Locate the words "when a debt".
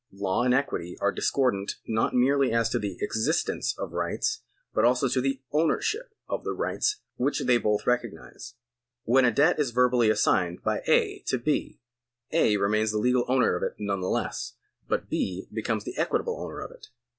9.03-9.59